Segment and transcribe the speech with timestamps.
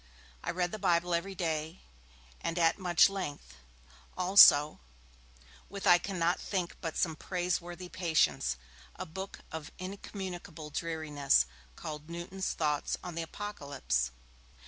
[0.43, 1.83] I read the Bible every day,
[2.41, 3.57] and at much length;
[4.17, 4.79] also,
[5.69, 8.57] with I cannot but think some praiseworthy patience,
[8.95, 11.45] a book of incommunicable dreariness,
[11.75, 14.09] called Newton's 'Thoughts on the Apocalypse'.